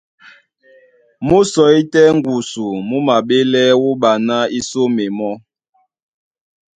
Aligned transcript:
Mú 1.25 1.37
sɔí 1.51 1.79
tɛ́ 1.91 2.05
ŋgusu, 2.17 2.65
mú 2.87 2.97
maɓélɛ́ 3.07 3.77
wúɓa 3.83 4.11
ná 4.27 4.37
í 4.57 4.59
sóme 4.69 5.05
mɔ́. 5.17 5.33